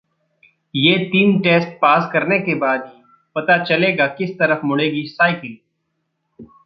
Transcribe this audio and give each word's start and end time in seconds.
ये 0.73 0.97
तीन 1.05 1.39
test 1.39 1.67
pass 1.81 2.09
करने 2.13 2.39
के 2.39 2.55
बाद 2.55 2.85
ही 2.85 3.01
पता 3.35 3.63
चलेगा 3.63 4.07
किस 4.17 4.33
तरफ 4.39 4.61
मुड़ेगी 4.63 5.03
साइकिल! 5.07 5.57